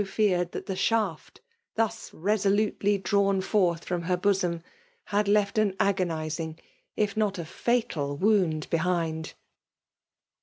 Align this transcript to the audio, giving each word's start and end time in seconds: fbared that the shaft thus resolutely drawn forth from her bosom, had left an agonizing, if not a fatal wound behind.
fbared 0.03 0.49
that 0.49 0.65
the 0.65 0.75
shaft 0.75 1.41
thus 1.75 2.11
resolutely 2.11 2.97
drawn 2.97 3.39
forth 3.39 3.85
from 3.85 4.01
her 4.01 4.17
bosom, 4.17 4.63
had 5.05 5.27
left 5.27 5.59
an 5.59 5.75
agonizing, 5.79 6.57
if 6.95 7.15
not 7.15 7.37
a 7.37 7.45
fatal 7.45 8.17
wound 8.17 8.67
behind. 8.71 9.35